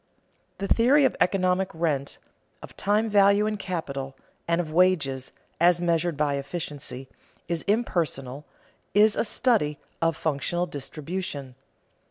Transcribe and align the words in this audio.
The 0.57 0.67
theory 0.67 1.05
of 1.05 1.15
economic 1.21 1.69
rent, 1.75 2.17
of 2.63 2.75
time 2.75 3.07
value 3.07 3.45
and 3.45 3.59
capital, 3.59 4.15
and 4.47 4.59
of 4.59 4.71
wages, 4.73 5.31
as 5.59 5.79
measured 5.79 6.17
by 6.17 6.37
efficiency, 6.37 7.07
is 7.47 7.61
impersonal, 7.67 8.43
is 8.95 9.15
a 9.15 9.23
study 9.23 9.77
of 10.01 10.17
functional 10.17 10.65
distribution. 10.65 11.53